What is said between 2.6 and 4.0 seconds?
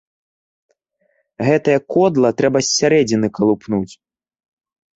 з сярэдзіны калупнуць.